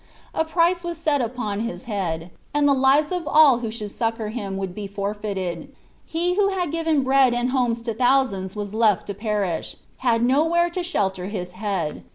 A 0.33 0.43
price 0.43 0.83
was 0.83 0.97
set 0.97 1.21
upon 1.21 1.59
his 1.59 1.83
head, 1.83 2.31
and 2.55 2.67
the 2.67 2.73
lives 2.73 3.11
of 3.11 3.27
all 3.27 3.59
who 3.59 3.69
should 3.69 3.91
succor 3.91 4.29
him 4.29 4.57
would 4.57 4.73
be 4.73 4.87
forfeited! 4.87 5.69
He 6.07 6.33
who 6.33 6.49
had 6.49 6.71
given 6.71 7.03
bread 7.03 7.35
and 7.35 7.51
homes 7.51 7.83
to 7.83 7.93
thousands 7.93 8.55
was 8.55 8.73
left 8.73 9.05
to 9.05 9.13
perish 9.13 9.75
had 9.97 10.23
no 10.23 10.43
where 10.43 10.71
to 10.71 10.81
shelter 10.81 11.27
his 11.27 11.51
head. 11.51 12.03